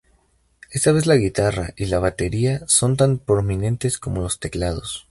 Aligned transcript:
Esta 0.71 0.93
vez 0.93 1.05
la 1.05 1.15
guitarra 1.15 1.75
y 1.77 1.85
la 1.85 1.99
batería 1.99 2.61
son 2.65 2.97
tan 2.97 3.19
prominentes 3.19 3.99
como 3.99 4.21
los 4.23 4.39
teclados". 4.39 4.99